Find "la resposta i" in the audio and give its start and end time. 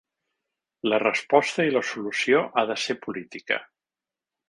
0.91-1.75